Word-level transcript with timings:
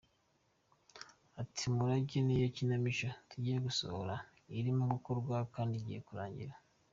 Ati 1.41 1.61
“Umurage 1.71 2.17
niyo 2.23 2.47
kinamico 2.55 3.07
tugiye 3.29 3.57
gusohora, 3.67 4.15
irimo 4.59 4.83
gukorwa 4.93 5.35
kandi 5.53 5.73
igiye 5.77 6.01
kurangira. 6.07 6.53